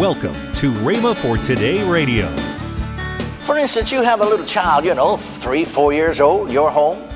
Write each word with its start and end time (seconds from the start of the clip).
Welcome 0.00 0.32
to 0.54 0.72
Rhema 0.72 1.14
for 1.14 1.36
Today 1.36 1.86
Radio. 1.86 2.34
For 3.44 3.58
instance, 3.58 3.92
you 3.92 4.00
have 4.00 4.22
a 4.22 4.24
little 4.24 4.46
child, 4.46 4.86
you 4.86 4.94
know, 4.94 5.18
three, 5.18 5.62
four 5.66 5.92
years 5.92 6.22
old, 6.22 6.50
you're 6.50 6.70
home. 6.70 7.06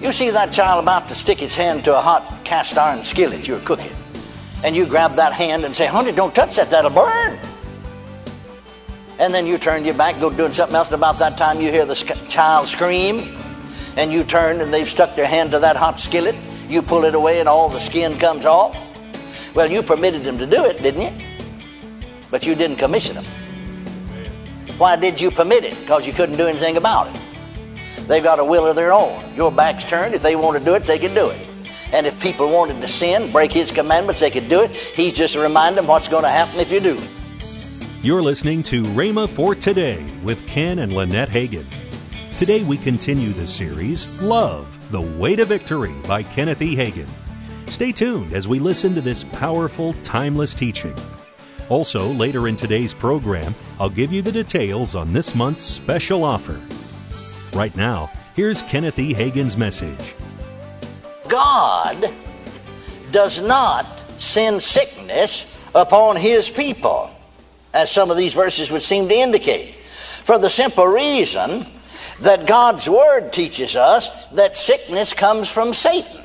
You 0.00 0.10
see 0.10 0.30
that 0.30 0.52
child 0.52 0.82
about 0.82 1.06
to 1.08 1.14
stick 1.14 1.38
his 1.38 1.54
hand 1.54 1.84
to 1.84 1.94
a 1.94 2.00
hot 2.00 2.44
cast 2.44 2.78
iron 2.78 3.02
skillet 3.02 3.46
you're 3.46 3.60
cooking. 3.60 3.92
And 4.64 4.74
you 4.74 4.86
grab 4.86 5.16
that 5.16 5.34
hand 5.34 5.66
and 5.66 5.76
say, 5.76 5.86
honey, 5.86 6.12
don't 6.12 6.34
touch 6.34 6.56
that, 6.56 6.70
that'll 6.70 6.88
burn. 6.90 7.38
And 9.18 9.34
then 9.34 9.46
you 9.46 9.58
turn 9.58 9.84
your 9.84 9.94
back, 9.94 10.18
go 10.18 10.30
doing 10.30 10.52
something 10.52 10.74
else, 10.74 10.88
and 10.88 10.94
about 10.94 11.18
that 11.18 11.36
time 11.36 11.60
you 11.60 11.70
hear 11.70 11.84
the 11.84 11.96
child 12.30 12.68
scream, 12.68 13.36
and 13.98 14.10
you 14.10 14.24
turn 14.24 14.62
and 14.62 14.72
they've 14.72 14.88
stuck 14.88 15.14
their 15.14 15.26
hand 15.26 15.50
to 15.50 15.58
that 15.58 15.76
hot 15.76 16.00
skillet. 16.00 16.36
You 16.70 16.80
pull 16.80 17.04
it 17.04 17.14
away 17.14 17.40
and 17.40 17.50
all 17.50 17.68
the 17.68 17.80
skin 17.80 18.18
comes 18.18 18.46
off. 18.46 18.82
Well, 19.54 19.70
you 19.70 19.82
permitted 19.82 20.24
them 20.24 20.38
to 20.38 20.46
do 20.46 20.64
it, 20.64 20.82
didn't 20.82 21.02
you? 21.02 21.31
But 22.32 22.46
you 22.46 22.54
didn't 22.54 22.78
commission 22.78 23.14
them. 23.14 23.26
Why 24.78 24.96
did 24.96 25.20
you 25.20 25.30
permit 25.30 25.64
it? 25.64 25.78
Because 25.78 26.06
you 26.06 26.14
couldn't 26.14 26.38
do 26.38 26.46
anything 26.48 26.78
about 26.78 27.14
it. 27.14 27.20
They've 28.08 28.22
got 28.22 28.40
a 28.40 28.44
will 28.44 28.66
of 28.66 28.74
their 28.74 28.90
own. 28.90 29.22
Your 29.36 29.52
back's 29.52 29.84
turned. 29.84 30.14
If 30.14 30.22
they 30.22 30.34
want 30.34 30.58
to 30.58 30.64
do 30.64 30.74
it, 30.74 30.84
they 30.84 30.98
can 30.98 31.14
do 31.14 31.28
it. 31.28 31.46
And 31.92 32.06
if 32.06 32.18
people 32.22 32.50
wanted 32.50 32.80
to 32.80 32.88
sin, 32.88 33.30
break 33.30 33.52
his 33.52 33.70
commandments, 33.70 34.20
they 34.20 34.30
could 34.30 34.48
do 34.48 34.62
it. 34.62 34.70
He's 34.70 35.12
just 35.12 35.36
reminding 35.36 35.76
them 35.76 35.86
what's 35.86 36.08
going 36.08 36.22
to 36.22 36.30
happen 36.30 36.58
if 36.58 36.72
you 36.72 36.80
do. 36.80 36.98
You're 38.02 38.22
listening 38.22 38.62
to 38.64 38.82
Rhema 38.82 39.28
for 39.28 39.54
Today 39.54 40.02
with 40.22 40.44
Ken 40.48 40.78
and 40.78 40.94
Lynette 40.94 41.28
Hagin. 41.28 41.66
Today 42.38 42.64
we 42.64 42.78
continue 42.78 43.28
the 43.28 43.46
series 43.46 44.22
Love, 44.22 44.90
the 44.90 45.02
Way 45.02 45.36
to 45.36 45.44
Victory 45.44 45.94
by 46.08 46.22
Kenneth 46.22 46.62
E. 46.62 46.74
Hagin. 46.74 47.06
Stay 47.68 47.92
tuned 47.92 48.32
as 48.32 48.48
we 48.48 48.58
listen 48.58 48.94
to 48.94 49.02
this 49.02 49.22
powerful, 49.22 49.92
timeless 50.02 50.54
teaching. 50.54 50.94
Also, 51.72 52.12
later 52.12 52.48
in 52.48 52.56
today's 52.56 52.92
program, 52.92 53.54
I'll 53.80 53.88
give 53.88 54.12
you 54.12 54.20
the 54.20 54.30
details 54.30 54.94
on 54.94 55.14
this 55.14 55.34
month's 55.34 55.62
special 55.62 56.22
offer. 56.22 56.60
Right 57.56 57.74
now, 57.74 58.10
here's 58.36 58.60
Kenneth 58.60 58.98
E. 58.98 59.14
Hagin's 59.14 59.56
message. 59.56 60.14
God 61.30 62.12
does 63.10 63.40
not 63.40 63.86
send 64.18 64.62
sickness 64.62 65.56
upon 65.74 66.16
his 66.16 66.50
people, 66.50 67.08
as 67.72 67.90
some 67.90 68.10
of 68.10 68.18
these 68.18 68.34
verses 68.34 68.70
would 68.70 68.82
seem 68.82 69.08
to 69.08 69.14
indicate, 69.14 69.76
for 70.24 70.36
the 70.36 70.50
simple 70.50 70.86
reason 70.86 71.64
that 72.20 72.46
God's 72.46 72.86
Word 72.86 73.32
teaches 73.32 73.76
us 73.76 74.10
that 74.32 74.56
sickness 74.56 75.14
comes 75.14 75.48
from 75.48 75.72
Satan. 75.72 76.21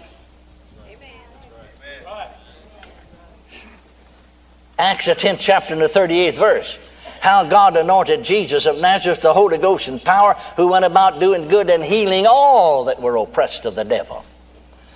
Acts 4.80 5.06
the 5.06 5.16
10th 5.16 5.40
chapter 5.40 5.74
and 5.74 5.82
the 5.82 5.88
38th 5.88 6.34
verse. 6.34 6.78
How 7.20 7.44
God 7.44 7.76
anointed 7.76 8.24
Jesus 8.24 8.68
of 8.68 8.80
Nazareth, 8.80 9.22
the 9.22 9.34
Holy 9.34 9.58
Ghost 9.58 9.88
and 9.88 10.04
power, 10.04 10.36
who 10.56 10.68
went 10.68 10.86
about 10.86 11.20
doing 11.20 11.48
good 11.48 11.70
and 11.70 11.84
healing 11.84 12.26
all 12.28 12.86
that 12.86 13.02
were 13.02 13.16
oppressed 13.16 13.66
of 13.66 13.76
the 13.76 13.84
devil. 13.84 14.24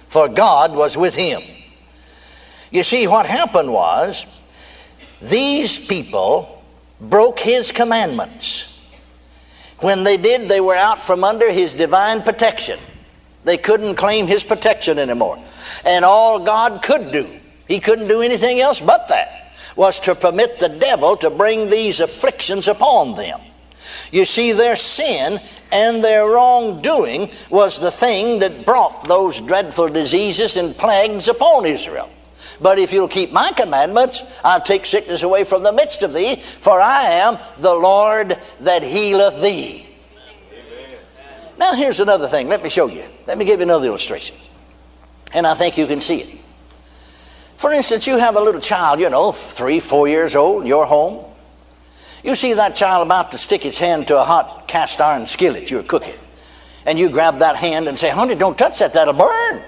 For 0.07 0.27
God 0.27 0.75
was 0.75 0.95
with 0.95 1.15
him. 1.15 1.41
You 2.69 2.83
see, 2.83 3.07
what 3.07 3.25
happened 3.25 3.73
was 3.73 4.25
these 5.19 5.83
people 5.87 6.63
broke 6.99 7.39
his 7.39 7.71
commandments. 7.71 8.79
When 9.79 10.03
they 10.03 10.17
did, 10.17 10.47
they 10.47 10.61
were 10.61 10.75
out 10.75 11.01
from 11.01 11.23
under 11.23 11.51
his 11.51 11.73
divine 11.73 12.21
protection. 12.21 12.79
They 13.45 13.57
couldn't 13.57 13.95
claim 13.95 14.27
his 14.27 14.43
protection 14.43 14.99
anymore. 14.99 15.43
And 15.85 16.05
all 16.05 16.39
God 16.39 16.83
could 16.83 17.11
do, 17.11 17.27
he 17.67 17.79
couldn't 17.79 18.07
do 18.07 18.21
anything 18.21 18.61
else 18.61 18.79
but 18.79 19.07
that 19.07 19.40
was 19.75 19.99
to 20.01 20.15
permit 20.15 20.59
the 20.59 20.69
devil 20.69 21.17
to 21.17 21.29
bring 21.29 21.69
these 21.69 21.99
afflictions 21.99 22.67
upon 22.67 23.15
them. 23.15 23.39
You 24.11 24.25
see, 24.25 24.51
their 24.51 24.75
sin 24.75 25.39
and 25.71 26.03
their 26.03 26.27
wrongdoing 26.27 27.31
was 27.49 27.79
the 27.79 27.91
thing 27.91 28.39
that 28.39 28.65
brought 28.65 29.07
those 29.07 29.39
dreadful 29.39 29.89
diseases 29.89 30.57
and 30.57 30.75
plagues 30.75 31.27
upon 31.27 31.65
Israel. 31.65 32.09
But 32.59 32.79
if 32.79 32.93
you'll 32.93 33.07
keep 33.07 33.31
my 33.31 33.51
commandments, 33.51 34.21
I'll 34.43 34.61
take 34.61 34.85
sickness 34.85 35.23
away 35.23 35.43
from 35.43 35.63
the 35.63 35.71
midst 35.71 36.03
of 36.03 36.13
thee, 36.13 36.35
for 36.35 36.79
I 36.79 37.03
am 37.03 37.37
the 37.59 37.73
Lord 37.73 38.37
that 38.61 38.83
healeth 38.83 39.41
thee. 39.41 39.87
Amen. 40.51 40.97
Now, 41.57 41.73
here's 41.73 41.99
another 41.99 42.27
thing. 42.27 42.47
Let 42.47 42.63
me 42.63 42.69
show 42.69 42.87
you. 42.87 43.03
Let 43.27 43.37
me 43.37 43.45
give 43.45 43.59
you 43.59 43.63
another 43.63 43.87
illustration. 43.87 44.35
And 45.33 45.47
I 45.47 45.53
think 45.53 45.77
you 45.77 45.87
can 45.87 46.01
see 46.01 46.21
it. 46.21 46.39
For 47.61 47.71
instance, 47.71 48.07
you 48.07 48.17
have 48.17 48.37
a 48.37 48.41
little 48.41 48.59
child, 48.59 48.99
you 48.99 49.07
know, 49.07 49.31
three, 49.31 49.79
four 49.79 50.07
years 50.07 50.35
old, 50.35 50.63
in 50.63 50.67
your 50.67 50.87
home. 50.87 51.23
You 52.23 52.35
see 52.35 52.53
that 52.53 52.73
child 52.73 53.05
about 53.05 53.33
to 53.33 53.37
stick 53.37 53.67
its 53.67 53.77
hand 53.77 54.07
to 54.07 54.19
a 54.19 54.23
hot 54.23 54.67
cast 54.67 54.99
iron 54.99 55.27
skillet 55.27 55.69
you're 55.69 55.83
cooking. 55.83 56.17
And 56.87 56.97
you 56.97 57.07
grab 57.07 57.37
that 57.37 57.55
hand 57.57 57.87
and 57.87 57.99
say, 57.99 58.09
honey, 58.09 58.33
don't 58.33 58.57
touch 58.57 58.79
that, 58.79 58.93
that'll 58.93 59.13
burn. 59.13 59.61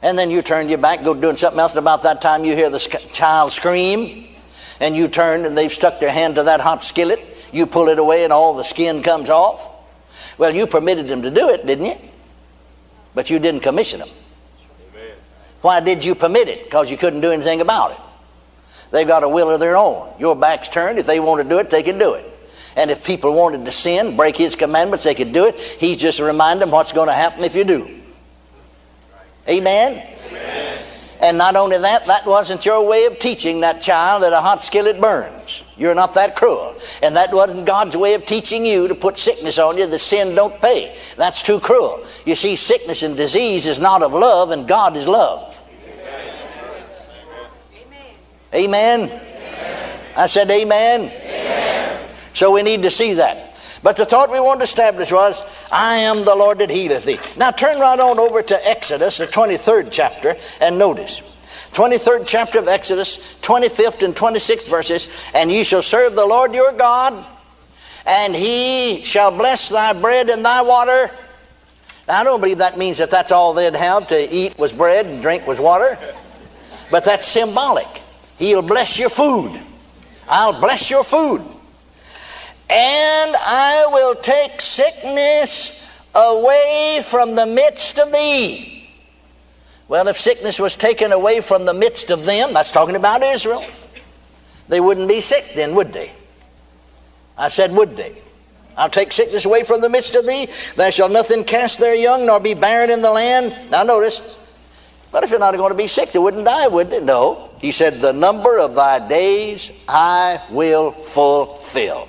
And 0.00 0.16
then 0.16 0.30
you 0.30 0.42
turn 0.42 0.68
your 0.68 0.78
back, 0.78 1.02
go 1.02 1.12
doing 1.12 1.34
something 1.34 1.58
else, 1.58 1.72
and 1.72 1.80
about 1.80 2.04
that 2.04 2.22
time 2.22 2.44
you 2.44 2.54
hear 2.54 2.70
the 2.70 2.78
child 3.12 3.50
scream, 3.50 4.28
and 4.78 4.94
you 4.94 5.08
turn 5.08 5.44
and 5.44 5.58
they've 5.58 5.72
stuck 5.72 5.98
their 5.98 6.12
hand 6.12 6.36
to 6.36 6.44
that 6.44 6.60
hot 6.60 6.84
skillet. 6.84 7.18
You 7.52 7.66
pull 7.66 7.88
it 7.88 7.98
away 7.98 8.22
and 8.22 8.32
all 8.32 8.54
the 8.54 8.62
skin 8.62 9.02
comes 9.02 9.28
off. 9.28 9.68
Well, 10.38 10.54
you 10.54 10.68
permitted 10.68 11.08
them 11.08 11.22
to 11.22 11.32
do 11.32 11.48
it, 11.48 11.66
didn't 11.66 11.86
you? 11.86 11.96
But 13.12 13.28
you 13.28 13.40
didn't 13.40 13.62
commission 13.62 13.98
them. 13.98 14.08
Why 15.62 15.80
did 15.80 16.04
you 16.04 16.14
permit 16.14 16.48
it? 16.48 16.64
Because 16.64 16.90
you 16.90 16.98
couldn't 16.98 17.20
do 17.20 17.30
anything 17.30 17.60
about 17.60 17.92
it. 17.92 18.00
They've 18.90 19.06
got 19.06 19.22
a 19.22 19.28
will 19.28 19.50
of 19.50 19.58
their 19.58 19.76
own. 19.76 20.12
Your 20.18 20.36
back's 20.36 20.68
turned. 20.68 20.98
If 20.98 21.06
they 21.06 21.18
want 21.18 21.42
to 21.42 21.48
do 21.48 21.58
it, 21.58 21.70
they 21.70 21.82
can 21.82 21.98
do 21.98 22.14
it. 22.14 22.28
And 22.76 22.90
if 22.90 23.04
people 23.04 23.32
wanted 23.32 23.64
to 23.64 23.72
sin, 23.72 24.16
break 24.16 24.36
his 24.36 24.54
commandments, 24.54 25.04
they 25.04 25.14
could 25.14 25.32
do 25.32 25.46
it. 25.46 25.58
He's 25.58 25.98
just 25.98 26.20
reminding 26.20 26.60
them 26.60 26.70
what's 26.70 26.92
going 26.92 27.08
to 27.08 27.14
happen 27.14 27.44
if 27.44 27.54
you 27.54 27.64
do. 27.64 27.88
Amen? 29.48 30.06
Amen? 30.26 30.78
And 31.20 31.38
not 31.38 31.54
only 31.54 31.78
that, 31.78 32.06
that 32.06 32.26
wasn't 32.26 32.66
your 32.66 32.84
way 32.86 33.04
of 33.04 33.18
teaching 33.20 33.60
that 33.60 33.80
child 33.80 34.24
that 34.24 34.32
a 34.32 34.40
hot 34.40 34.60
skillet 34.60 35.00
burns. 35.00 35.62
You're 35.76 35.94
not 35.94 36.14
that 36.14 36.34
cruel. 36.34 36.76
And 37.00 37.14
that 37.16 37.32
wasn't 37.32 37.64
God's 37.64 37.96
way 37.96 38.14
of 38.14 38.26
teaching 38.26 38.66
you 38.66 38.88
to 38.88 38.94
put 38.94 39.18
sickness 39.18 39.58
on 39.58 39.78
you 39.78 39.86
that 39.86 39.98
sin 40.00 40.34
don't 40.34 40.60
pay. 40.60 40.96
That's 41.16 41.40
too 41.42 41.60
cruel. 41.60 42.04
You 42.26 42.34
see, 42.34 42.56
sickness 42.56 43.04
and 43.04 43.16
disease 43.16 43.66
is 43.66 43.78
not 43.78 44.02
of 44.02 44.12
love, 44.12 44.50
and 44.50 44.66
God 44.66 44.96
is 44.96 45.06
love. 45.06 45.51
Amen? 48.54 49.02
amen. 49.02 50.00
I 50.16 50.26
said, 50.26 50.50
amen. 50.50 51.00
amen. 51.02 52.08
So 52.34 52.52
we 52.52 52.62
need 52.62 52.82
to 52.82 52.90
see 52.90 53.14
that. 53.14 53.52
But 53.82 53.96
the 53.96 54.06
thought 54.06 54.30
we 54.30 54.38
wanted 54.38 54.58
to 54.58 54.64
establish 54.64 55.10
was, 55.10 55.42
I 55.70 55.98
am 55.98 56.24
the 56.24 56.34
Lord 56.34 56.58
that 56.58 56.70
healeth 56.70 57.04
thee. 57.04 57.18
Now 57.36 57.50
turn 57.50 57.80
right 57.80 57.98
on 57.98 58.18
over 58.18 58.42
to 58.42 58.68
Exodus, 58.68 59.18
the 59.18 59.26
23rd 59.26 59.88
chapter, 59.90 60.36
and 60.60 60.78
notice. 60.78 61.20
23rd 61.72 62.24
chapter 62.26 62.58
of 62.58 62.68
Exodus, 62.68 63.34
25th 63.42 64.02
and 64.04 64.14
26th 64.14 64.68
verses. 64.68 65.08
And 65.34 65.50
ye 65.50 65.64
shall 65.64 65.82
serve 65.82 66.14
the 66.14 66.24
Lord 66.24 66.54
your 66.54 66.72
God, 66.72 67.26
and 68.06 68.34
he 68.34 69.02
shall 69.02 69.36
bless 69.36 69.68
thy 69.68 69.92
bread 69.94 70.30
and 70.30 70.44
thy 70.44 70.62
water. 70.62 71.10
Now, 72.06 72.20
I 72.20 72.24
don't 72.24 72.40
believe 72.40 72.58
that 72.58 72.78
means 72.78 72.98
that 72.98 73.10
that's 73.10 73.32
all 73.32 73.52
they'd 73.52 73.74
have 73.74 74.08
to 74.08 74.34
eat 74.34 74.58
was 74.58 74.72
bread 74.72 75.06
and 75.06 75.22
drink 75.22 75.46
was 75.46 75.58
water, 75.58 75.98
but 76.90 77.04
that's 77.04 77.26
symbolic. 77.26 78.01
He'll 78.42 78.60
bless 78.60 78.98
your 78.98 79.08
food. 79.08 79.56
I'll 80.26 80.60
bless 80.60 80.90
your 80.90 81.04
food. 81.04 81.42
And 82.68 83.36
I 83.36 83.86
will 83.92 84.16
take 84.16 84.60
sickness 84.60 86.02
away 86.12 87.04
from 87.04 87.36
the 87.36 87.46
midst 87.46 88.00
of 88.00 88.10
thee. 88.10 88.90
Well, 89.86 90.08
if 90.08 90.18
sickness 90.18 90.58
was 90.58 90.74
taken 90.74 91.12
away 91.12 91.40
from 91.40 91.66
the 91.66 91.72
midst 91.72 92.10
of 92.10 92.24
them, 92.24 92.52
that's 92.52 92.72
talking 92.72 92.96
about 92.96 93.22
Israel, 93.22 93.64
they 94.68 94.80
wouldn't 94.80 95.06
be 95.06 95.20
sick 95.20 95.52
then, 95.54 95.76
would 95.76 95.92
they? 95.92 96.10
I 97.38 97.46
said, 97.46 97.70
would 97.70 97.96
they? 97.96 98.20
I'll 98.76 98.90
take 98.90 99.12
sickness 99.12 99.44
away 99.44 99.62
from 99.62 99.82
the 99.82 99.88
midst 99.88 100.16
of 100.16 100.26
thee. 100.26 100.48
There 100.74 100.90
shall 100.90 101.08
nothing 101.08 101.44
cast 101.44 101.78
their 101.78 101.94
young, 101.94 102.26
nor 102.26 102.40
be 102.40 102.54
barren 102.54 102.90
in 102.90 103.02
the 103.02 103.12
land. 103.12 103.70
Now, 103.70 103.84
notice, 103.84 104.36
but 105.12 105.22
if 105.22 105.30
you're 105.30 105.38
not 105.38 105.54
going 105.54 105.70
to 105.70 105.76
be 105.76 105.86
sick, 105.86 106.10
they 106.10 106.18
wouldn't 106.18 106.46
die, 106.46 106.66
would 106.66 106.90
they? 106.90 106.98
No. 106.98 107.50
He 107.60 107.70
said, 107.70 108.00
The 108.00 108.14
number 108.14 108.58
of 108.58 108.74
thy 108.74 109.06
days 109.06 109.70
I 109.86 110.42
will 110.50 110.92
fulfill. 110.92 112.08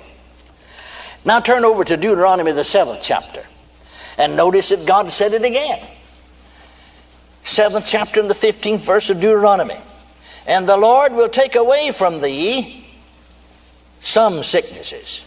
Now 1.26 1.40
turn 1.40 1.66
over 1.66 1.84
to 1.84 1.96
Deuteronomy, 1.98 2.52
the 2.52 2.64
seventh 2.64 3.00
chapter, 3.02 3.44
and 4.16 4.36
notice 4.36 4.70
that 4.70 4.86
God 4.86 5.12
said 5.12 5.34
it 5.34 5.44
again. 5.44 5.86
Seventh 7.42 7.84
chapter 7.86 8.20
and 8.20 8.30
the 8.30 8.34
15th 8.34 8.80
verse 8.80 9.10
of 9.10 9.20
Deuteronomy. 9.20 9.78
And 10.46 10.66
the 10.66 10.76
Lord 10.76 11.12
will 11.12 11.28
take 11.28 11.56
away 11.56 11.92
from 11.92 12.22
thee 12.22 12.86
some 14.00 14.42
sicknesses, 14.42 15.22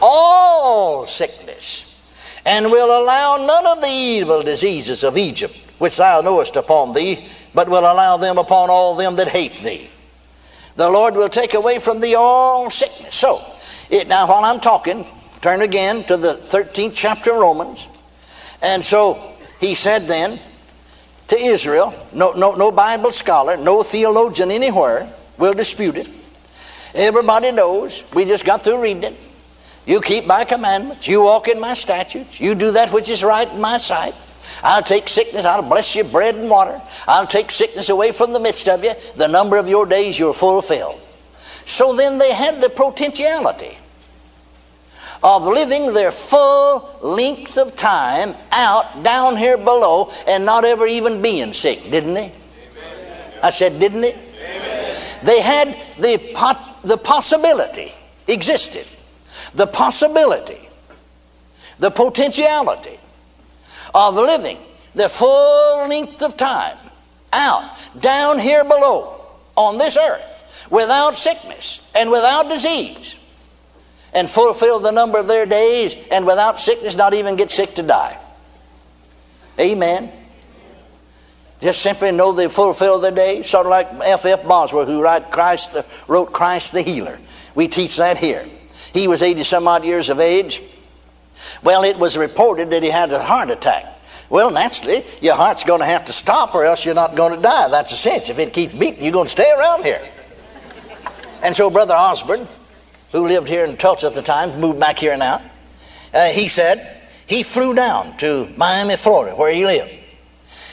all 0.00 1.06
sickness, 1.06 2.00
and 2.44 2.70
will 2.70 3.00
allow 3.00 3.36
none 3.36 3.66
of 3.66 3.80
the 3.80 3.88
evil 3.88 4.42
diseases 4.42 5.04
of 5.04 5.16
Egypt 5.16 5.56
which 5.78 5.96
thou 5.96 6.20
knowest 6.20 6.56
upon 6.56 6.92
thee, 6.92 7.26
but 7.54 7.68
will 7.68 7.80
allow 7.90 8.16
them 8.16 8.38
upon 8.38 8.70
all 8.70 8.96
them 8.96 9.16
that 9.16 9.28
hate 9.28 9.60
thee. 9.62 9.88
The 10.76 10.88
Lord 10.88 11.14
will 11.14 11.28
take 11.28 11.54
away 11.54 11.78
from 11.78 12.00
thee 12.00 12.14
all 12.14 12.70
sickness. 12.70 13.14
So, 13.14 13.44
it, 13.90 14.06
now 14.06 14.28
while 14.28 14.44
I'm 14.44 14.60
talking, 14.60 15.06
turn 15.40 15.62
again 15.62 16.04
to 16.04 16.16
the 16.16 16.34
13th 16.34 16.92
chapter 16.94 17.32
of 17.32 17.38
Romans. 17.38 17.86
And 18.62 18.84
so 18.84 19.34
he 19.60 19.74
said 19.74 20.06
then 20.06 20.40
to 21.28 21.38
Israel, 21.38 21.94
no, 22.12 22.32
no, 22.32 22.54
no 22.54 22.70
Bible 22.70 23.12
scholar, 23.12 23.56
no 23.56 23.82
theologian 23.82 24.50
anywhere 24.50 25.12
will 25.36 25.54
dispute 25.54 25.96
it. 25.96 26.08
Everybody 26.94 27.52
knows. 27.52 28.02
We 28.14 28.24
just 28.24 28.44
got 28.44 28.64
through 28.64 28.82
reading 28.82 29.04
it. 29.04 29.16
You 29.86 30.00
keep 30.00 30.26
my 30.26 30.44
commandments. 30.44 31.06
You 31.06 31.22
walk 31.22 31.48
in 31.48 31.60
my 31.60 31.74
statutes. 31.74 32.40
You 32.40 32.54
do 32.54 32.72
that 32.72 32.92
which 32.92 33.08
is 33.08 33.22
right 33.22 33.50
in 33.50 33.60
my 33.60 33.78
sight. 33.78 34.14
I'll 34.62 34.82
take 34.82 35.08
sickness. 35.08 35.44
I'll 35.44 35.62
bless 35.62 35.94
you 35.94 36.04
bread 36.04 36.34
and 36.34 36.48
water. 36.48 36.80
I'll 37.06 37.26
take 37.26 37.50
sickness 37.50 37.88
away 37.88 38.12
from 38.12 38.32
the 38.32 38.40
midst 38.40 38.68
of 38.68 38.82
you. 38.84 38.92
The 39.16 39.28
number 39.28 39.56
of 39.56 39.68
your 39.68 39.86
days 39.86 40.18
you're 40.18 40.34
fulfilled. 40.34 41.00
So 41.66 41.94
then 41.94 42.18
they 42.18 42.32
had 42.32 42.60
the 42.60 42.70
potentiality 42.70 43.78
of 45.22 45.44
living 45.44 45.92
their 45.92 46.12
full 46.12 46.98
length 47.02 47.58
of 47.58 47.76
time 47.76 48.34
out 48.52 49.02
down 49.02 49.36
here 49.36 49.58
below 49.58 50.10
and 50.26 50.44
not 50.44 50.64
ever 50.64 50.86
even 50.86 51.20
being 51.20 51.52
sick, 51.52 51.82
didn't 51.90 52.14
they? 52.14 52.32
Amen. 52.76 53.32
I 53.42 53.50
said, 53.50 53.78
didn't 53.80 54.00
they? 54.00 54.14
Amen. 54.14 54.96
They 55.24 55.40
had 55.40 55.76
the, 55.98 56.32
pot, 56.34 56.78
the 56.84 56.96
possibility, 56.96 57.92
existed, 58.28 58.86
the 59.54 59.66
possibility, 59.66 60.68
the 61.80 61.90
potentiality 61.90 62.98
of 63.94 64.14
living 64.14 64.58
the 64.94 65.08
full 65.08 65.88
length 65.88 66.22
of 66.22 66.36
time 66.36 66.76
out 67.32 67.70
down 68.00 68.38
here 68.38 68.64
below 68.64 69.24
on 69.56 69.78
this 69.78 69.96
earth 69.96 70.66
without 70.70 71.16
sickness 71.16 71.80
and 71.94 72.10
without 72.10 72.48
disease 72.48 73.16
and 74.12 74.30
fulfill 74.30 74.80
the 74.80 74.90
number 74.90 75.18
of 75.18 75.26
their 75.26 75.46
days 75.46 75.96
and 76.10 76.26
without 76.26 76.58
sickness 76.58 76.96
not 76.96 77.14
even 77.14 77.36
get 77.36 77.50
sick 77.50 77.74
to 77.74 77.82
die. 77.82 78.18
Amen. 79.58 80.10
Just 81.60 81.82
simply 81.82 82.12
know 82.12 82.32
they 82.32 82.48
fulfill 82.48 83.00
their 83.00 83.10
days, 83.10 83.48
sort 83.48 83.66
of 83.66 83.70
like 83.70 83.88
F. 84.02 84.24
F. 84.24 84.46
Bosworth, 84.46 84.86
who 84.86 85.02
wrote 85.02 85.30
Christ, 85.30 85.76
wrote 86.06 86.32
Christ 86.32 86.72
the 86.72 86.82
Healer. 86.82 87.18
We 87.54 87.66
teach 87.66 87.96
that 87.96 88.16
here. 88.16 88.46
He 88.92 89.08
was 89.08 89.22
80 89.22 89.44
some 89.44 89.66
odd 89.66 89.84
years 89.84 90.08
of 90.08 90.20
age. 90.20 90.62
Well, 91.62 91.84
it 91.84 91.98
was 91.98 92.16
reported 92.16 92.70
that 92.70 92.82
he 92.82 92.90
had 92.90 93.12
a 93.12 93.22
heart 93.22 93.50
attack. 93.50 93.86
Well, 94.30 94.50
naturally, 94.50 95.04
your 95.20 95.34
heart's 95.34 95.64
going 95.64 95.80
to 95.80 95.86
have 95.86 96.04
to 96.06 96.12
stop 96.12 96.54
or 96.54 96.64
else 96.64 96.84
you're 96.84 96.94
not 96.94 97.16
going 97.16 97.34
to 97.34 97.40
die. 97.40 97.68
That's 97.68 97.92
a 97.92 97.96
sense. 97.96 98.28
If 98.28 98.38
it 98.38 98.52
keeps 98.52 98.74
beating, 98.74 99.02
you're 99.02 99.12
going 99.12 99.26
to 99.26 99.32
stay 99.32 99.50
around 99.50 99.84
here. 99.84 100.02
And 101.42 101.56
so, 101.56 101.70
Brother 101.70 101.94
Osborn, 101.94 102.46
who 103.12 103.26
lived 103.26 103.48
here 103.48 103.64
in 103.64 103.76
Tulsa 103.76 104.08
at 104.08 104.14
the 104.14 104.22
time, 104.22 104.60
moved 104.60 104.80
back 104.80 104.98
here 104.98 105.16
now, 105.16 105.40
uh, 106.12 106.28
he 106.28 106.48
said 106.48 107.00
he 107.26 107.42
flew 107.42 107.74
down 107.74 108.16
to 108.18 108.52
Miami, 108.56 108.96
Florida, 108.96 109.36
where 109.36 109.52
he 109.52 109.64
lived, 109.64 109.92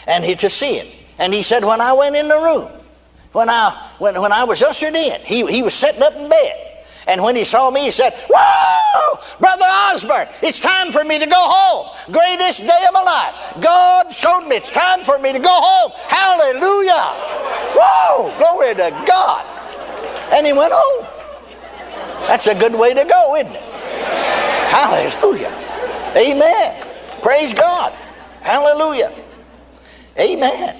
and 0.07 0.23
he 0.23 0.35
to 0.35 0.49
see 0.49 0.79
him. 0.79 0.87
And 1.17 1.33
he 1.33 1.43
said, 1.43 1.63
when 1.63 1.79
I 1.79 1.93
went 1.93 2.15
in 2.15 2.27
the 2.27 2.39
room, 2.39 2.69
when 3.31 3.49
I 3.49 3.71
when, 3.99 4.19
when 4.21 4.31
I 4.31 4.43
was 4.45 4.61
ushered 4.61 4.95
in, 4.95 5.21
he, 5.21 5.45
he 5.45 5.61
was 5.61 5.73
sitting 5.73 6.01
up 6.01 6.15
in 6.15 6.29
bed. 6.29 6.64
And 7.07 7.21
when 7.21 7.35
he 7.35 7.43
saw 7.43 7.69
me, 7.69 7.85
he 7.85 7.91
said, 7.91 8.13
Whoa, 8.29 9.19
Brother 9.39 9.65
Osborn, 9.65 10.27
it's 10.41 10.59
time 10.59 10.91
for 10.91 11.03
me 11.03 11.19
to 11.19 11.27
go 11.27 11.37
home. 11.37 11.95
Greatest 12.11 12.61
day 12.61 12.85
of 12.87 12.93
my 12.93 13.01
life. 13.01 13.53
God 13.61 14.11
showed 14.11 14.47
me 14.47 14.57
it's 14.57 14.71
time 14.71 15.03
for 15.03 15.19
me 15.19 15.31
to 15.31 15.39
go 15.39 15.49
home. 15.49 15.91
Hallelujah. 16.07 16.93
Whoa, 17.77 18.37
glory 18.37 18.73
to 18.75 18.89
God. 19.05 19.45
And 20.33 20.45
he 20.45 20.53
went 20.53 20.73
home. 20.75 21.07
That's 22.27 22.47
a 22.47 22.55
good 22.55 22.73
way 22.73 22.93
to 22.93 23.05
go, 23.05 23.35
isn't 23.35 23.53
it? 23.53 23.61
Hallelujah. 23.61 25.53
Amen. 26.17 26.87
Praise 27.21 27.53
God. 27.53 27.93
Hallelujah. 28.41 29.13
Amen. 30.19 30.75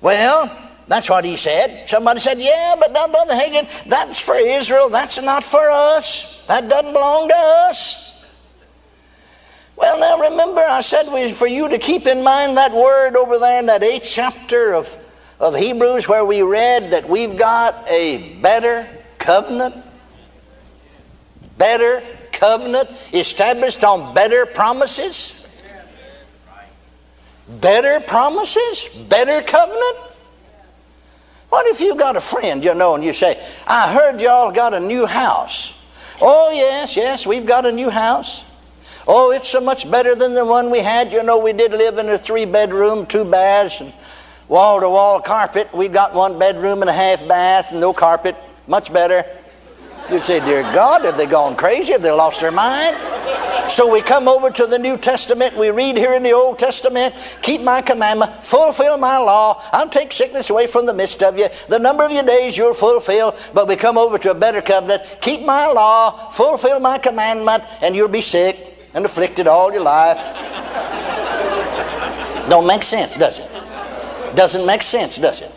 Well, 0.00 0.67
that's 0.88 1.10
what 1.10 1.24
he 1.24 1.36
said. 1.36 1.86
Somebody 1.86 2.18
said, 2.20 2.40
Yeah, 2.40 2.74
but 2.80 2.92
now, 2.92 3.06
Brother 3.06 3.34
Hagin, 3.34 3.68
that's 3.86 4.18
for 4.18 4.34
Israel. 4.34 4.88
That's 4.88 5.20
not 5.22 5.44
for 5.44 5.68
us. 5.70 6.44
That 6.46 6.68
doesn't 6.68 6.94
belong 6.94 7.28
to 7.28 7.34
us. 7.36 8.24
Well, 9.76 10.00
now 10.00 10.18
remember, 10.30 10.60
I 10.60 10.80
said 10.80 11.06
for 11.34 11.46
you 11.46 11.68
to 11.68 11.78
keep 11.78 12.06
in 12.06 12.24
mind 12.24 12.56
that 12.56 12.72
word 12.72 13.16
over 13.16 13.38
there 13.38 13.60
in 13.60 13.66
that 13.66 13.84
eighth 13.84 14.08
chapter 14.10 14.74
of, 14.74 14.96
of 15.38 15.54
Hebrews 15.54 16.08
where 16.08 16.24
we 16.24 16.42
read 16.42 16.90
that 16.90 17.08
we've 17.08 17.38
got 17.38 17.88
a 17.88 18.34
better 18.40 18.88
covenant. 19.18 19.76
Better 21.58 22.02
covenant 22.32 22.88
established 23.12 23.84
on 23.84 24.14
better 24.14 24.46
promises. 24.46 25.46
Better 27.48 28.00
promises? 28.00 28.88
Better 29.08 29.42
covenant? 29.42 30.08
What 31.48 31.66
if 31.66 31.80
you 31.80 31.94
got 31.96 32.16
a 32.16 32.20
friend, 32.20 32.62
you 32.62 32.74
know, 32.74 32.94
and 32.94 33.02
you 33.02 33.14
say, 33.14 33.42
I 33.66 33.92
heard 33.92 34.20
y'all 34.20 34.52
got 34.52 34.74
a 34.74 34.80
new 34.80 35.06
house. 35.06 35.74
Oh, 36.20 36.50
yes, 36.52 36.96
yes, 36.96 37.26
we've 37.26 37.46
got 37.46 37.64
a 37.64 37.72
new 37.72 37.88
house. 37.88 38.44
Oh, 39.06 39.30
it's 39.30 39.48
so 39.48 39.60
much 39.60 39.90
better 39.90 40.14
than 40.14 40.34
the 40.34 40.44
one 40.44 40.70
we 40.70 40.80
had. 40.80 41.10
You 41.12 41.22
know, 41.22 41.38
we 41.38 41.54
did 41.54 41.72
live 41.72 41.96
in 41.96 42.08
a 42.10 42.18
three 42.18 42.44
bedroom, 42.44 43.06
two 43.06 43.24
baths, 43.24 43.80
and 43.80 43.92
wall 44.48 44.80
to 44.80 44.88
wall 44.90 45.20
carpet. 45.22 45.72
We 45.72 45.88
got 45.88 46.12
one 46.12 46.38
bedroom 46.38 46.82
and 46.82 46.90
a 46.90 46.92
half 46.92 47.26
bath 47.26 47.70
and 47.70 47.80
no 47.80 47.94
carpet. 47.94 48.36
Much 48.66 48.92
better. 48.92 49.24
You'd 50.10 50.22
say, 50.22 50.40
Dear 50.40 50.62
God, 50.74 51.06
have 51.06 51.16
they 51.16 51.26
gone 51.26 51.56
crazy? 51.56 51.92
Have 51.92 52.02
they 52.02 52.10
lost 52.10 52.40
their 52.42 52.50
mind? 52.50 52.96
So 53.70 53.92
we 53.92 54.00
come 54.00 54.28
over 54.28 54.50
to 54.50 54.66
the 54.66 54.78
New 54.78 54.96
Testament. 54.96 55.56
We 55.56 55.70
read 55.70 55.96
here 55.96 56.14
in 56.14 56.22
the 56.22 56.32
Old 56.32 56.58
Testament, 56.58 57.14
keep 57.42 57.60
my 57.60 57.82
commandment, 57.82 58.32
fulfill 58.44 58.96
my 58.96 59.18
law. 59.18 59.62
I'll 59.72 59.88
take 59.88 60.12
sickness 60.12 60.50
away 60.50 60.66
from 60.66 60.86
the 60.86 60.94
midst 60.94 61.22
of 61.22 61.38
you. 61.38 61.48
The 61.68 61.78
number 61.78 62.04
of 62.04 62.10
your 62.10 62.22
days 62.22 62.56
you'll 62.56 62.74
fulfill. 62.74 63.36
But 63.54 63.68
we 63.68 63.76
come 63.76 63.98
over 63.98 64.18
to 64.18 64.30
a 64.30 64.34
better 64.34 64.62
covenant. 64.62 65.18
Keep 65.20 65.42
my 65.42 65.66
law, 65.66 66.30
fulfill 66.30 66.80
my 66.80 66.98
commandment, 66.98 67.62
and 67.82 67.94
you'll 67.94 68.08
be 68.08 68.22
sick 68.22 68.58
and 68.94 69.04
afflicted 69.04 69.46
all 69.46 69.72
your 69.72 69.82
life. 69.82 70.18
Don't 72.48 72.66
make 72.66 72.82
sense, 72.82 73.16
does 73.16 73.40
it? 73.40 73.50
Doesn't 74.34 74.64
make 74.66 74.82
sense, 74.82 75.18
does 75.18 75.42
it? 75.42 75.52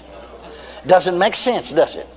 Doesn't 0.85 1.17
make 1.17 1.35
sense, 1.35 1.71
does 1.71 1.95
it? 1.95 2.07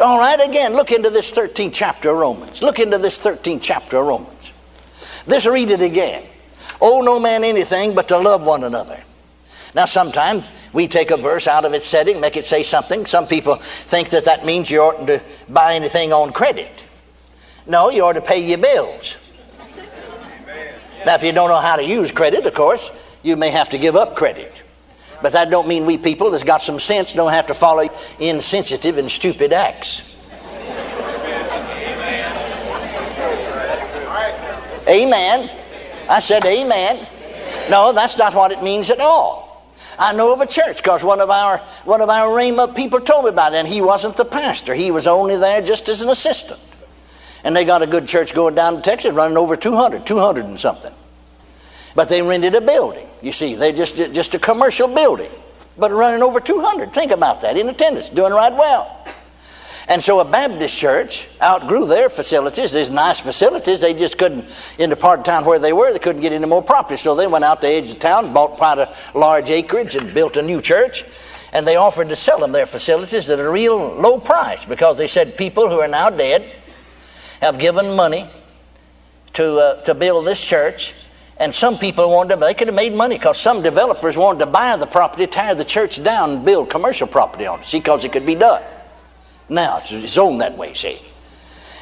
All 0.00 0.18
right, 0.18 0.40
again, 0.40 0.74
look 0.74 0.90
into 0.90 1.10
this 1.10 1.30
13th 1.30 1.72
chapter 1.72 2.10
of 2.10 2.16
Romans. 2.16 2.62
Look 2.62 2.80
into 2.80 2.98
this 2.98 3.18
13th 3.18 3.60
chapter 3.62 3.98
of 3.98 4.06
Romans. 4.06 4.33
Let's 5.26 5.46
read 5.46 5.70
it 5.70 5.82
again. 5.82 6.24
Owe 6.80 7.02
no 7.02 7.20
man 7.20 7.44
anything 7.44 7.94
but 7.94 8.08
to 8.08 8.18
love 8.18 8.42
one 8.42 8.64
another. 8.64 8.98
Now, 9.74 9.86
sometimes 9.86 10.44
we 10.72 10.86
take 10.86 11.10
a 11.10 11.16
verse 11.16 11.46
out 11.46 11.64
of 11.64 11.74
its 11.74 11.86
setting, 11.86 12.20
make 12.20 12.36
it 12.36 12.44
say 12.44 12.62
something. 12.62 13.06
Some 13.06 13.26
people 13.26 13.56
think 13.56 14.10
that 14.10 14.24
that 14.26 14.44
means 14.44 14.70
you 14.70 14.80
oughtn't 14.80 15.08
to 15.08 15.20
buy 15.48 15.74
anything 15.74 16.12
on 16.12 16.32
credit. 16.32 16.84
No, 17.66 17.90
you 17.90 18.04
ought 18.04 18.12
to 18.12 18.20
pay 18.20 18.46
your 18.46 18.58
bills. 18.58 19.16
Now, 21.04 21.16
if 21.16 21.22
you 21.22 21.32
don't 21.32 21.48
know 21.48 21.60
how 21.60 21.76
to 21.76 21.84
use 21.84 22.10
credit, 22.10 22.46
of 22.46 22.54
course, 22.54 22.90
you 23.22 23.36
may 23.36 23.50
have 23.50 23.68
to 23.70 23.78
give 23.78 23.96
up 23.96 24.16
credit. 24.16 24.52
But 25.20 25.32
that 25.32 25.50
don't 25.50 25.66
mean 25.66 25.86
we 25.86 25.98
people 25.98 26.30
that's 26.30 26.44
got 26.44 26.62
some 26.62 26.78
sense 26.78 27.12
don't 27.14 27.32
have 27.32 27.46
to 27.48 27.54
follow 27.54 27.88
insensitive 28.18 28.98
and 28.98 29.10
stupid 29.10 29.52
acts. 29.52 30.13
Amen. 34.94 35.50
I 36.08 36.20
said 36.20 36.44
amen. 36.44 37.04
No, 37.68 37.92
that's 37.92 38.16
not 38.16 38.32
what 38.34 38.52
it 38.52 38.62
means 38.62 38.90
at 38.90 39.00
all. 39.00 39.74
I 39.98 40.12
know 40.12 40.32
of 40.32 40.40
a 40.40 40.46
church 40.46 40.76
because 40.76 41.02
one 41.02 41.20
of 41.20 41.30
our 41.30 41.58
one 41.84 42.00
of 42.00 42.08
our 42.08 42.28
Rhema 42.28 42.74
people 42.76 43.00
told 43.00 43.24
me 43.24 43.30
about 43.30 43.54
it, 43.54 43.56
and 43.56 43.66
he 43.66 43.80
wasn't 43.80 44.16
the 44.16 44.24
pastor. 44.24 44.72
He 44.72 44.92
was 44.92 45.08
only 45.08 45.36
there 45.36 45.60
just 45.62 45.88
as 45.88 46.00
an 46.00 46.10
assistant. 46.10 46.60
And 47.42 47.56
they 47.56 47.64
got 47.64 47.82
a 47.82 47.86
good 47.86 48.06
church 48.06 48.34
going 48.34 48.54
down 48.54 48.76
to 48.76 48.82
Texas, 48.82 49.12
running 49.12 49.36
over 49.36 49.56
200, 49.56 50.06
200 50.06 50.44
and 50.44 50.58
something. 50.58 50.92
But 51.94 52.08
they 52.08 52.22
rented 52.22 52.54
a 52.54 52.60
building. 52.60 53.08
You 53.20 53.32
see, 53.32 53.56
they 53.56 53.72
just 53.72 53.96
just 53.96 54.34
a 54.34 54.38
commercial 54.38 54.86
building, 54.86 55.30
but 55.76 55.90
running 55.90 56.22
over 56.22 56.38
200. 56.38 56.92
Think 56.92 57.10
about 57.10 57.40
that 57.40 57.56
in 57.56 57.68
attendance, 57.68 58.08
doing 58.10 58.32
right 58.32 58.52
well. 58.52 59.04
And 59.88 60.02
so 60.02 60.20
a 60.20 60.24
Baptist 60.24 60.76
church 60.76 61.28
outgrew 61.42 61.86
their 61.86 62.08
facilities. 62.08 62.72
These 62.72 62.90
nice 62.90 63.20
facilities, 63.20 63.80
they 63.80 63.92
just 63.92 64.16
couldn't, 64.16 64.46
in 64.78 64.90
the 64.90 64.96
part 64.96 65.20
of 65.20 65.24
town 65.26 65.44
where 65.44 65.58
they 65.58 65.72
were, 65.72 65.92
they 65.92 65.98
couldn't 65.98 66.22
get 66.22 66.32
any 66.32 66.46
more 66.46 66.62
property. 66.62 66.96
So 66.96 67.14
they 67.14 67.26
went 67.26 67.44
out 67.44 67.60
to 67.60 67.66
the 67.66 67.72
edge 67.72 67.90
of 67.90 67.98
town, 67.98 68.32
bought 68.32 68.52
quite 68.52 68.78
a 68.78 68.94
large 69.14 69.50
acreage, 69.50 69.94
and 69.94 70.14
built 70.14 70.36
a 70.36 70.42
new 70.42 70.62
church. 70.62 71.04
And 71.52 71.66
they 71.66 71.76
offered 71.76 72.08
to 72.08 72.16
sell 72.16 72.38
them 72.38 72.52
their 72.52 72.66
facilities 72.66 73.28
at 73.28 73.38
a 73.38 73.48
real 73.48 73.76
low 73.76 74.18
price 74.18 74.64
because 74.64 74.96
they 74.96 75.06
said 75.06 75.36
people 75.36 75.68
who 75.68 75.80
are 75.80 75.88
now 75.88 76.10
dead 76.10 76.50
have 77.40 77.58
given 77.58 77.94
money 77.94 78.28
to, 79.34 79.56
uh, 79.56 79.82
to 79.82 79.94
build 79.94 80.26
this 80.26 80.40
church 80.40 80.94
And 81.36 81.52
some 81.52 81.78
people 81.78 82.10
wanted 82.10 82.36
to, 82.36 82.40
they 82.40 82.54
could 82.54 82.68
have 82.68 82.76
made 82.76 82.94
money 82.94 83.16
because 83.16 83.40
some 83.40 83.62
developers 83.62 84.16
wanted 84.16 84.38
to 84.40 84.46
buy 84.46 84.76
the 84.76 84.86
property, 84.86 85.26
tear 85.26 85.54
the 85.54 85.64
church 85.64 86.02
down, 86.02 86.30
and 86.30 86.44
build 86.44 86.70
commercial 86.70 87.08
property 87.08 87.46
on 87.46 87.60
it, 87.60 87.66
see, 87.66 87.78
because 87.78 88.04
it 88.04 88.12
could 88.12 88.26
be 88.26 88.36
done. 88.36 88.62
Now, 89.48 89.80
it's 89.82 90.12
zoned 90.12 90.40
that 90.40 90.56
way, 90.56 90.74
see. 90.74 90.98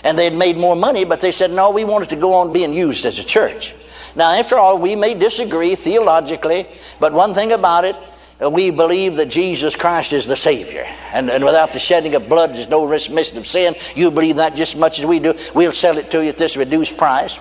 And 0.04 0.18
they 0.18 0.24
had 0.24 0.34
made 0.34 0.56
more 0.56 0.74
money, 0.74 1.04
but 1.04 1.20
they 1.20 1.32
said, 1.32 1.52
no, 1.52 1.70
we 1.70 1.84
want 1.84 2.04
it 2.04 2.10
to 2.10 2.16
go 2.16 2.34
on 2.34 2.52
being 2.52 2.72
used 2.72 3.04
as 3.06 3.18
a 3.18 3.24
church. 3.24 3.74
Now, 4.16 4.32
after 4.32 4.56
all, 4.56 4.78
we 4.78 4.96
may 4.96 5.14
disagree 5.14 5.74
theologically, 5.74 6.66
but 6.98 7.12
one 7.12 7.34
thing 7.34 7.52
about 7.52 7.84
it, 7.84 7.96
uh, 8.42 8.50
we 8.50 8.70
believe 8.70 9.16
that 9.16 9.28
Jesus 9.28 9.76
Christ 9.76 10.12
is 10.12 10.26
the 10.26 10.36
Savior. 10.36 10.84
And, 11.12 11.30
and 11.30 11.44
without 11.44 11.72
the 11.72 11.78
shedding 11.78 12.14
of 12.14 12.28
blood, 12.28 12.54
there's 12.54 12.68
no 12.68 12.84
remission 12.84 13.38
of 13.38 13.46
sin. 13.46 13.74
You 13.94 14.10
believe 14.10 14.36
that 14.36 14.56
just 14.56 14.74
as 14.74 14.80
much 14.80 14.98
as 14.98 15.06
we 15.06 15.20
do. 15.20 15.34
We'll 15.54 15.72
sell 15.72 15.98
it 15.98 16.10
to 16.10 16.22
you 16.22 16.30
at 16.30 16.38
this 16.38 16.56
reduced 16.56 16.96
price. 16.96 17.36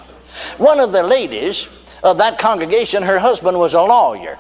One 0.58 0.80
of 0.80 0.92
the 0.92 1.04
ladies 1.04 1.68
of 2.04 2.20
that 2.20 2.38
congregation, 2.38 3.04
her 3.04 3.20
husband 3.20 3.58
was 3.58 3.74
a 3.74 3.82
lawyer. 3.82 4.38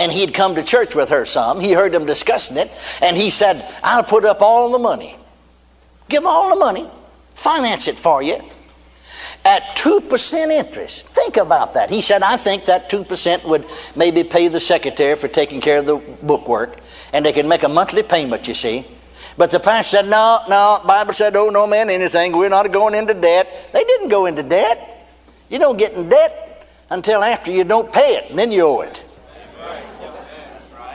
And 0.00 0.10
he'd 0.10 0.34
come 0.34 0.56
to 0.56 0.64
church 0.64 0.94
with 0.94 1.10
her 1.10 1.26
some. 1.26 1.60
He 1.60 1.72
heard 1.72 1.92
them 1.92 2.06
discussing 2.06 2.56
it. 2.56 2.70
And 3.00 3.16
he 3.16 3.30
said, 3.30 3.64
I'll 3.84 4.02
put 4.02 4.24
up 4.24 4.40
all 4.40 4.72
the 4.72 4.78
money. 4.78 5.16
Give 6.08 6.26
all 6.26 6.48
the 6.50 6.56
money. 6.56 6.88
Finance 7.34 7.86
it 7.86 7.96
for 7.96 8.22
you 8.22 8.40
at 9.44 9.62
2% 9.76 10.50
interest. 10.50 11.06
Think 11.08 11.36
about 11.36 11.74
that. 11.74 11.90
He 11.90 12.02
said, 12.02 12.22
I 12.22 12.36
think 12.36 12.66
that 12.66 12.90
2% 12.90 13.44
would 13.44 13.66
maybe 13.96 14.22
pay 14.22 14.48
the 14.48 14.60
secretary 14.60 15.16
for 15.16 15.28
taking 15.28 15.60
care 15.60 15.78
of 15.78 15.86
the 15.86 15.96
bookwork, 16.22 16.78
and 17.12 17.24
they 17.24 17.32
could 17.32 17.46
make 17.46 17.62
a 17.62 17.68
monthly 17.68 18.02
payment, 18.02 18.46
you 18.46 18.54
see. 18.54 18.86
But 19.36 19.50
the 19.50 19.60
pastor 19.60 19.98
said, 19.98 20.08
No, 20.08 20.40
no, 20.48 20.80
Bible 20.86 21.14
said, 21.14 21.36
Oh, 21.36 21.48
no 21.48 21.66
man, 21.66 21.88
anything. 21.88 22.36
We're 22.36 22.48
not 22.48 22.70
going 22.72 22.94
into 22.94 23.14
debt. 23.14 23.48
They 23.72 23.84
didn't 23.84 24.08
go 24.08 24.26
into 24.26 24.42
debt. 24.42 25.08
You 25.48 25.58
don't 25.58 25.78
get 25.78 25.94
in 25.94 26.08
debt 26.08 26.68
until 26.90 27.22
after 27.22 27.50
you 27.50 27.64
don't 27.64 27.90
pay 27.92 28.16
it, 28.16 28.30
and 28.30 28.38
then 28.38 28.52
you 28.52 28.62
owe 28.62 28.80
it. 28.80 29.04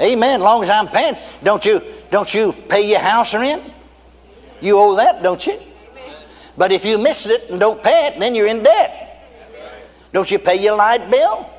Amen. 0.02 0.42
As 0.42 0.44
long 0.44 0.64
as 0.64 0.70
I'm 0.70 0.88
paying, 0.88 1.16
don't 1.44 1.64
you 1.66 1.82
don't 2.12 2.34
you 2.34 2.54
pay 2.54 2.90
your 2.90 3.00
house 3.00 3.34
rent? 3.34 3.64
You 4.62 4.80
owe 4.80 4.96
that, 4.96 5.22
don't 5.22 5.46
you? 5.46 5.60
But 6.58 6.72
if 6.72 6.86
you 6.86 6.98
miss 6.98 7.25
it 7.25 7.50
and 7.50 7.60
don't 7.60 7.84
pay 7.84 8.08
it, 8.08 8.20
then 8.20 8.36
you're 8.36 8.48
in 8.48 8.64
debt. 8.64 9.02
Don't 10.14 10.30
you 10.32 10.40
pay 10.40 10.56
your 10.62 10.75
light 10.75 11.12
bill? 11.12 11.50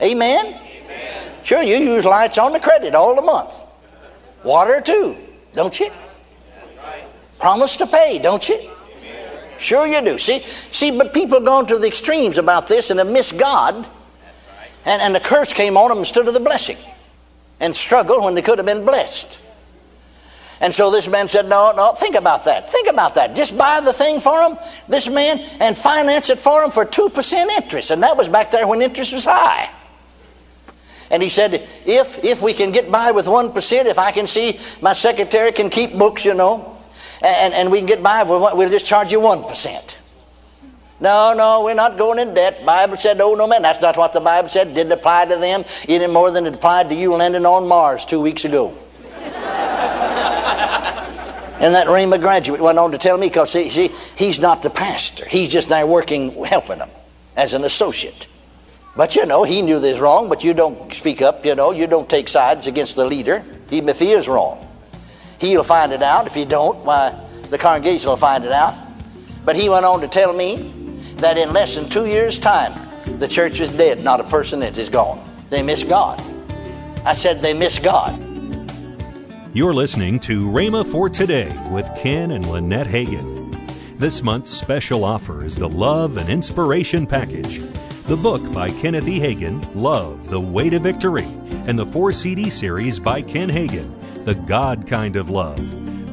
Amen? 0.00 0.58
Sure, 1.44 1.62
you 1.62 1.76
use 1.76 2.04
lights 2.04 2.38
on 2.38 2.52
the 2.52 2.60
credit 2.60 2.94
all 2.94 3.14
the 3.14 3.22
month. 3.22 3.54
Water 4.42 4.80
too, 4.80 5.16
don't 5.54 5.78
you? 5.78 5.90
Promise 7.38 7.76
to 7.78 7.86
pay, 7.86 8.18
don't 8.18 8.48
you? 8.48 8.70
Sure 9.58 9.86
you 9.86 10.00
do. 10.00 10.18
See, 10.18 10.40
see, 10.40 10.90
but 10.90 11.14
people 11.14 11.38
have 11.38 11.44
gone 11.44 11.66
to 11.68 11.78
the 11.78 11.86
extremes 11.86 12.38
about 12.38 12.66
this 12.66 12.90
and 12.90 12.98
have 12.98 13.08
missed 13.08 13.38
God. 13.38 13.86
And, 14.84 15.00
and 15.00 15.14
the 15.14 15.20
curse 15.20 15.52
came 15.52 15.76
on 15.76 15.88
them 15.88 15.98
instead 15.98 16.26
of 16.26 16.34
the 16.34 16.40
blessing. 16.40 16.76
And 17.62 17.74
struggled 17.74 18.22
when 18.22 18.34
they 18.34 18.42
could 18.42 18.58
have 18.58 18.66
been 18.66 18.84
blessed. 18.84 19.38
And 20.60 20.74
so 20.74 20.90
this 20.90 21.08
man 21.08 21.26
said, 21.26 21.48
No, 21.48 21.72
no, 21.74 21.92
think 21.92 22.14
about 22.14 22.44
that. 22.44 22.70
Think 22.70 22.88
about 22.88 23.14
that. 23.16 23.34
Just 23.34 23.56
buy 23.56 23.80
the 23.80 23.92
thing 23.92 24.20
for 24.20 24.40
him, 24.42 24.58
this 24.88 25.08
man, 25.08 25.40
and 25.60 25.76
finance 25.76 26.28
it 26.28 26.38
for 26.38 26.62
him 26.62 26.70
for 26.70 26.84
2% 26.84 27.32
interest. 27.32 27.90
And 27.90 28.02
that 28.02 28.16
was 28.16 28.28
back 28.28 28.50
there 28.50 28.66
when 28.66 28.82
interest 28.82 29.12
was 29.12 29.24
high. 29.24 29.70
And 31.10 31.22
he 31.22 31.28
said, 31.28 31.68
if, 31.84 32.24
if 32.24 32.42
we 32.42 32.54
can 32.54 32.70
get 32.70 32.90
by 32.90 33.10
with 33.10 33.26
1%, 33.26 33.84
if 33.86 33.98
I 33.98 34.12
can 34.12 34.26
see 34.26 34.58
my 34.80 34.92
secretary 34.92 35.52
can 35.52 35.68
keep 35.68 35.94
books, 35.94 36.24
you 36.24 36.34
know, 36.34 36.78
and, 37.20 37.52
and 37.52 37.70
we 37.70 37.78
can 37.78 37.86
get 37.86 38.02
by, 38.02 38.22
we'll, 38.22 38.56
we'll 38.56 38.70
just 38.70 38.86
charge 38.86 39.12
you 39.12 39.18
1%. 39.20 39.96
No, 41.02 41.34
no, 41.36 41.64
we're 41.64 41.74
not 41.74 41.98
going 41.98 42.20
in 42.20 42.32
debt. 42.32 42.64
Bible 42.64 42.96
said, 42.96 43.20
oh, 43.20 43.34
no, 43.34 43.48
man. 43.48 43.62
That's 43.62 43.80
not 43.80 43.96
what 43.96 44.12
the 44.12 44.20
Bible 44.20 44.48
said. 44.48 44.72
Didn't 44.72 44.92
apply 44.92 45.24
to 45.26 45.36
them 45.36 45.64
any 45.88 46.06
more 46.06 46.30
than 46.30 46.46
it 46.46 46.54
applied 46.54 46.90
to 46.90 46.94
you 46.94 47.12
landing 47.12 47.44
on 47.44 47.66
Mars 47.66 48.04
two 48.04 48.20
weeks 48.20 48.44
ago. 48.44 48.72
And 51.62 51.76
that 51.76 51.86
Rhema 51.86 52.20
graduate 52.20 52.60
went 52.60 52.76
on 52.76 52.90
to 52.90 52.98
tell 52.98 53.16
me, 53.16 53.28
because 53.28 53.52
see, 53.52 53.70
see, 53.70 53.92
he's 54.16 54.40
not 54.40 54.64
the 54.64 54.70
pastor. 54.70 55.28
He's 55.28 55.48
just 55.48 55.68
there 55.68 55.86
working, 55.86 56.32
helping 56.44 56.78
them 56.78 56.90
as 57.36 57.52
an 57.52 57.62
associate. 57.62 58.26
But 58.96 59.14
you 59.14 59.26
know, 59.26 59.44
he 59.44 59.62
knew 59.62 59.78
this 59.78 60.00
wrong, 60.00 60.28
but 60.28 60.42
you 60.42 60.54
don't 60.54 60.92
speak 60.92 61.22
up, 61.22 61.46
you 61.46 61.54
know, 61.54 61.70
you 61.70 61.86
don't 61.86 62.08
take 62.08 62.28
sides 62.28 62.66
against 62.66 62.96
the 62.96 63.06
leader, 63.06 63.44
even 63.70 63.88
if 63.88 64.00
he 64.00 64.10
is 64.10 64.26
wrong. 64.26 64.66
He'll 65.38 65.62
find 65.62 65.92
it 65.92 66.02
out. 66.02 66.26
If 66.26 66.34
he 66.34 66.44
don't, 66.44 66.84
why, 66.84 67.16
the 67.48 67.58
congregation 67.58 68.08
will 68.08 68.16
find 68.16 68.44
it 68.44 68.50
out. 68.50 68.74
But 69.44 69.54
he 69.54 69.68
went 69.68 69.84
on 69.84 70.00
to 70.00 70.08
tell 70.08 70.32
me 70.32 70.81
that 71.22 71.38
in 71.38 71.52
less 71.52 71.76
than 71.76 71.88
two 71.88 72.06
years' 72.06 72.38
time, 72.38 72.88
the 73.18 73.28
church 73.28 73.60
is 73.60 73.68
dead, 73.70 74.02
not 74.02 74.20
a 74.20 74.24
person 74.24 74.62
in 74.62 74.68
it 74.68 74.78
is 74.78 74.88
gone. 74.88 75.22
They 75.48 75.62
miss 75.62 75.84
God. 75.84 76.20
I 77.04 77.14
said 77.14 77.40
they 77.40 77.54
miss 77.54 77.78
God. 77.78 78.20
You're 79.54 79.74
listening 79.74 80.18
to 80.20 80.46
Rhema 80.48 80.90
for 80.90 81.08
Today 81.10 81.54
with 81.70 81.88
Ken 81.96 82.30
and 82.32 82.46
Lynette 82.46 82.86
Hagin. 82.86 83.98
This 83.98 84.22
month's 84.22 84.50
special 84.50 85.04
offer 85.04 85.44
is 85.44 85.56
the 85.56 85.68
Love 85.68 86.16
and 86.16 86.28
Inspiration 86.28 87.06
Package. 87.06 87.60
The 88.08 88.16
book 88.16 88.42
by 88.52 88.70
Kenneth 88.70 89.06
E. 89.06 89.20
Hagin, 89.20 89.64
Love, 89.76 90.28
The 90.28 90.40
Way 90.40 90.70
to 90.70 90.80
Victory, 90.80 91.28
and 91.66 91.78
the 91.78 91.86
four 91.86 92.12
CD 92.12 92.50
series 92.50 92.98
by 92.98 93.22
Ken 93.22 93.48
Hagin, 93.48 94.24
The 94.24 94.34
God 94.34 94.88
Kind 94.88 95.16
of 95.16 95.30
Love. 95.30 95.60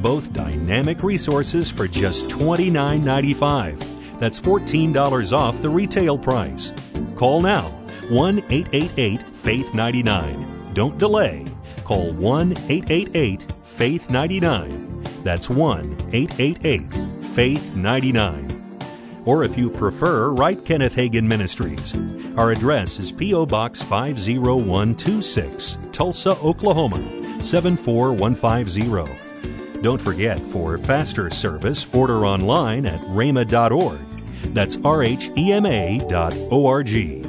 Both 0.02 0.34
dynamic 0.34 1.02
resources 1.02 1.72
for 1.72 1.88
just 1.88 2.28
$29.95. 2.28 3.89
That's 4.20 4.40
$14 4.40 5.34
off 5.34 5.62
the 5.62 5.70
retail 5.70 6.18
price. 6.18 6.72
Call 7.16 7.42
now 7.42 7.70
1 8.10 8.40
888 8.50 9.24
Faith 9.24 9.74
99. 9.74 10.74
Don't 10.74 10.98
delay 10.98 11.46
Call 11.90 12.14
1 12.14 12.54
888 12.70 13.52
Faith 13.66 14.10
99. 14.12 15.24
That's 15.24 15.50
1 15.50 16.10
888 16.14 17.26
Faith 17.34 17.74
99. 17.74 19.24
Or 19.26 19.44
if 19.44 19.58
you 19.58 19.72
prefer, 19.72 20.30
write 20.30 20.64
Kenneth 20.66 20.96
Hagin 20.96 21.24
Ministries. 21.24 21.96
Our 22.38 22.52
address 22.52 23.00
is 23.00 23.12
P.O. 23.12 23.48
Box 23.48 23.82
50126, 23.82 25.80
Tulsa, 25.92 26.38
Oklahoma 26.44 27.42
74150. 27.42 29.82
Don't 29.82 30.00
forget, 30.00 30.40
for 30.40 30.78
faster 30.78 31.32
service, 31.32 31.88
order 31.92 32.24
online 32.24 32.86
at 32.86 33.02
rhema.org. 33.02 34.09
That's 34.48 34.78
R-H-E-M-A 34.84 36.06
dot 36.08 36.34
O-R-G. 36.52 37.26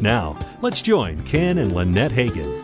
Now, 0.00 0.38
let's 0.62 0.80
join 0.80 1.20
Ken 1.22 1.58
and 1.58 1.72
Lynette 1.72 2.12
Hagin. 2.12 2.58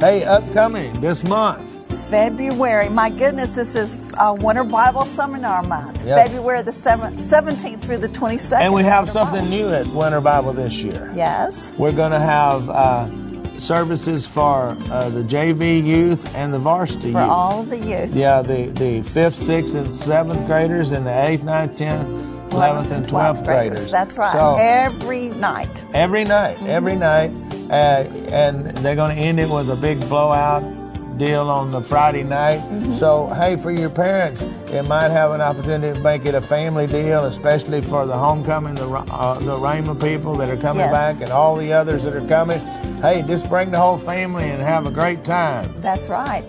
Hey, 0.00 0.24
upcoming 0.24 1.00
this 1.00 1.22
month. 1.24 1.70
February. 2.10 2.88
My 2.88 3.08
goodness, 3.08 3.54
this 3.54 3.74
is 3.74 4.12
uh, 4.18 4.36
Winter 4.38 4.64
Bible 4.64 5.04
Seminar 5.04 5.62
Month. 5.62 6.04
Yes. 6.04 6.28
February 6.28 6.62
the 6.62 6.70
7th, 6.70 7.14
17th 7.14 7.80
through 7.80 7.98
the 7.98 8.08
22nd. 8.08 8.60
And 8.60 8.74
we 8.74 8.82
have 8.82 9.10
something 9.10 9.36
Bible. 9.36 9.48
new 9.48 9.68
at 9.72 9.86
Winter 9.86 10.20
Bible 10.20 10.52
this 10.52 10.82
year. 10.82 11.10
Yes. 11.14 11.72
We're 11.78 11.92
going 11.92 12.12
to 12.12 12.20
have 12.20 12.68
uh, 12.68 13.08
services 13.58 14.26
for 14.26 14.76
uh, 14.90 15.10
the 15.10 15.22
JV 15.22 15.84
youth 15.84 16.26
and 16.34 16.52
the 16.52 16.58
varsity 16.58 17.12
for 17.12 17.20
youth. 17.20 17.30
all 17.30 17.62
the 17.62 17.78
youth. 17.78 18.14
Yeah, 18.14 18.42
the, 18.42 18.66
the 18.66 19.00
5th, 19.00 19.36
6th, 19.48 19.74
and 19.74 19.88
7th 19.88 20.46
graders 20.46 20.92
and 20.92 21.06
the 21.06 21.10
8th, 21.10 21.42
ninth, 21.42 21.76
10th, 21.76 22.50
11th, 22.50 22.90
and 22.90 23.06
12th, 23.06 23.08
12th 23.08 23.44
graders. 23.44 23.44
graders. 23.44 23.90
That's 23.90 24.18
right. 24.18 24.32
So, 24.32 24.56
every 24.60 25.28
night. 25.28 25.84
Every 25.94 26.24
night. 26.24 26.56
Mm-hmm. 26.56 26.66
Every 26.66 26.96
night 26.96 27.30
uh, 27.70 28.04
and 28.30 28.66
they're 28.84 28.96
going 28.96 29.14
to 29.14 29.20
end 29.20 29.40
it 29.40 29.48
with 29.48 29.70
a 29.70 29.76
big 29.76 29.98
blowout 30.08 30.62
deal 31.18 31.50
on 31.50 31.70
the 31.70 31.80
Friday 31.80 32.22
night. 32.22 32.60
Mm-hmm. 32.60 32.94
So, 32.94 33.28
hey, 33.28 33.56
for 33.56 33.70
your 33.70 33.90
parents, 33.90 34.42
it 34.42 34.82
might 34.82 35.10
have 35.10 35.32
an 35.32 35.40
opportunity 35.40 35.96
to 35.96 36.04
make 36.04 36.24
it 36.24 36.34
a 36.34 36.40
family 36.40 36.86
deal, 36.86 37.24
especially 37.24 37.80
for 37.80 38.06
the 38.06 38.16
homecoming, 38.16 38.74
the 38.74 38.88
uh, 38.88 39.38
the 39.38 39.56
Rhema 39.56 40.00
people 40.00 40.36
that 40.36 40.50
are 40.50 40.56
coming 40.56 40.80
yes. 40.80 40.92
back, 40.92 41.22
and 41.22 41.32
all 41.32 41.56
the 41.56 41.72
others 41.72 42.04
that 42.04 42.14
are 42.14 42.26
coming. 42.28 42.58
Hey, 43.00 43.22
just 43.26 43.48
bring 43.48 43.70
the 43.70 43.78
whole 43.78 43.98
family 43.98 44.44
and 44.44 44.62
have 44.62 44.86
a 44.86 44.90
great 44.90 45.24
time. 45.24 45.74
That's 45.80 46.08
right. 46.08 46.44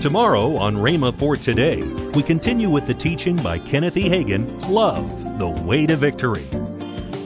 Tomorrow 0.00 0.56
on 0.56 0.76
Rhema 0.76 1.12
for 1.14 1.36
Today, 1.36 1.82
we 2.14 2.22
continue 2.22 2.70
with 2.70 2.86
the 2.86 2.94
teaching 2.94 3.36
by 3.36 3.58
Kenneth 3.58 3.96
E. 3.96 4.08
Hagin, 4.08 4.68
Love, 4.68 5.38
the 5.38 5.48
Way 5.48 5.86
to 5.86 5.96
Victory. 5.96 6.46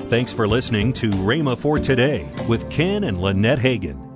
Thanks 0.08 0.32
for 0.32 0.48
listening 0.48 0.92
to 0.94 1.10
Rhema 1.10 1.58
for 1.58 1.78
Today 1.78 2.28
with 2.48 2.70
Ken 2.70 3.04
and 3.04 3.20
Lynette 3.20 3.58
Hagin. 3.58 4.09